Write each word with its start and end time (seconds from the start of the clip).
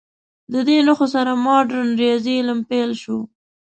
د 0.51 0.53
دې 0.67 0.77
نښو 0.87 1.07
سره 1.15 1.31
مډرن 1.45 1.89
ریاضي 2.01 2.33
علم 2.39 2.59
پیل 2.69 2.91
شو. 3.01 3.19